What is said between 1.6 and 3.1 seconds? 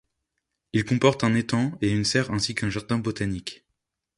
et une serre ainsi qu'un jardin